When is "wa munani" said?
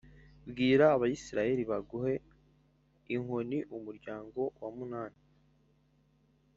4.61-5.19